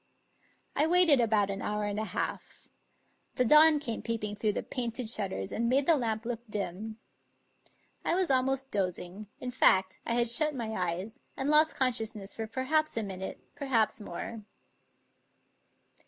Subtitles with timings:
[0.75, 2.69] I waited about an hour and a half.
[3.35, 6.97] The dawn came peep ing through the painted shutters and made the lamp look dim.
[8.03, 12.47] I was almost dozing— in fact, I had shut my eyes, and lost consciousness for
[12.47, 14.41] perhaps a minute, perhaps more.